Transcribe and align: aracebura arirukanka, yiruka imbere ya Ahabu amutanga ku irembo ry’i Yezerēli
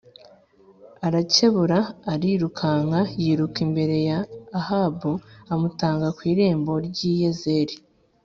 aracebura 1.07 1.77
arirukanka, 2.13 2.99
yiruka 3.21 3.57
imbere 3.67 3.95
ya 4.09 4.19
Ahabu 4.59 5.11
amutanga 5.53 6.07
ku 6.15 6.21
irembo 6.31 6.73
ry’i 6.87 7.11
Yezerēli 7.21 7.75